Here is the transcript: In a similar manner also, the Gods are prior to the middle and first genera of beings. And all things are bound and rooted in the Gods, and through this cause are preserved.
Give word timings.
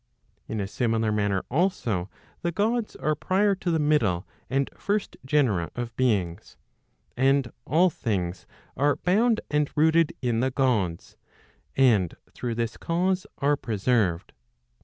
In 0.47 0.59
a 0.59 0.65
similar 0.65 1.11
manner 1.11 1.43
also, 1.51 2.09
the 2.41 2.51
Gods 2.51 2.95
are 2.95 3.13
prior 3.13 3.53
to 3.53 3.69
the 3.69 3.77
middle 3.77 4.25
and 4.49 4.67
first 4.75 5.15
genera 5.23 5.69
of 5.75 5.95
beings. 5.95 6.57
And 7.15 7.51
all 7.67 7.91
things 7.91 8.47
are 8.75 8.95
bound 8.95 9.41
and 9.51 9.69
rooted 9.75 10.13
in 10.19 10.39
the 10.39 10.49
Gods, 10.49 11.17
and 11.77 12.15
through 12.33 12.55
this 12.55 12.77
cause 12.77 13.27
are 13.37 13.55
preserved. 13.55 14.33